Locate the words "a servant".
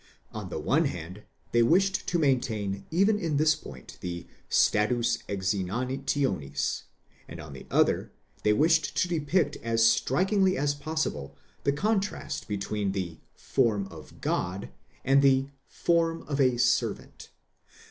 16.41-17.29